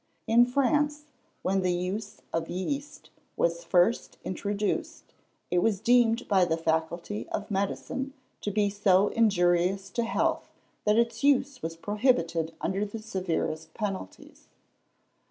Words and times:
In 0.25 0.47
France, 0.47 1.03
when 1.43 1.61
the 1.61 1.71
use 1.71 2.21
of 2.33 2.49
yeast 2.49 3.11
was 3.37 3.63
first 3.63 4.17
introduced, 4.23 5.13
it 5.51 5.59
was 5.59 5.79
deemed 5.79 6.27
by 6.27 6.43
the 6.43 6.57
faculty 6.57 7.29
of 7.29 7.51
medicine 7.51 8.13
to 8.41 8.49
be 8.49 8.67
so 8.71 9.09
injurious 9.09 9.91
to 9.91 10.03
health 10.03 10.49
that 10.85 10.97
its 10.97 11.23
use 11.23 11.61
was 11.61 11.75
prohibited 11.77 12.51
under 12.61 12.83
the 12.83 12.97
severest 12.97 13.75
penalties. 13.75 14.47